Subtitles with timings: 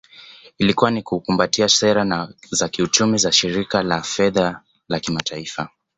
[0.57, 5.69] Ilikuwa ni kukumbatia sera za kiuchumi za Shirika la Fedha la Kimataifa